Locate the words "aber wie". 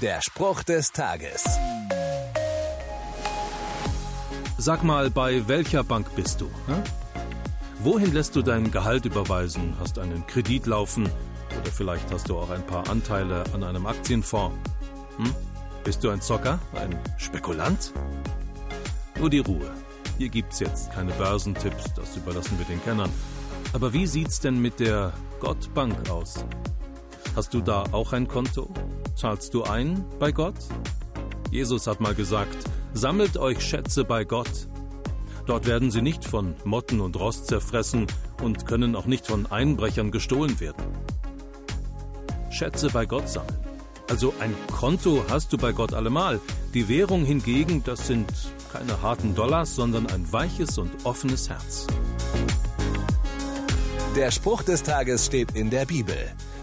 23.74-24.06